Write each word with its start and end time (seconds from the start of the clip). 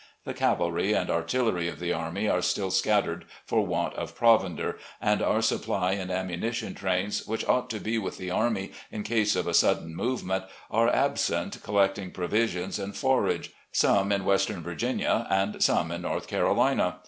The 0.25 0.33
cavalry 0.33 0.93
and 0.93 1.11
artilleiy 1.11 1.69
of 1.71 1.77
the 1.79 1.93
army 1.93 2.27
are 2.27 2.41
still 2.41 2.71
scattered 2.71 3.23
for 3.45 3.63
want 3.63 3.93
of 3.93 4.15
provender, 4.15 4.79
and 4.99 5.21
our 5.21 5.43
supply 5.43 5.91
and 5.91 6.09
ammunition 6.09 6.73
trains, 6.73 7.27
which 7.27 7.47
ought 7.47 7.69
to 7.69 7.79
be 7.79 7.99
with 7.99 8.17
the 8.17 8.31
army 8.31 8.71
in 8.91 9.03
case 9.03 9.35
of 9.35 9.45
a 9.45 9.53
sudden 9.53 9.95
movement, 9.95 10.45
are 10.71 10.89
absent 10.89 11.61
collecting 11.61 12.09
provisions 12.09 12.79
and 12.79 12.97
forage— 12.97 13.51
some 13.83 14.11
in 14.11 14.25
western 14.25 14.63
Vir 14.63 14.73
ginia 14.75 15.27
and 15.29 15.61
some 15.63 15.91
in 15.91 16.01
North 16.01 16.25
Carolina. 16.25 16.97